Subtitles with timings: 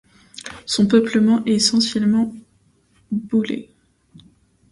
[0.65, 2.33] Son peuplement est essentiellement
[3.11, 3.69] Baoulé.